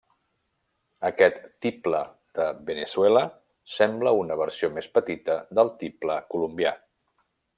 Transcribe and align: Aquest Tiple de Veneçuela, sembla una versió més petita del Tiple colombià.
Aquest 1.09 1.35
Tiple 1.65 1.99
de 2.39 2.47
Veneçuela, 2.69 3.23
sembla 3.75 4.15
una 4.23 4.39
versió 4.41 4.71
més 4.79 4.89
petita 4.97 5.39
del 5.61 5.71
Tiple 5.85 6.17
colombià. 6.35 6.75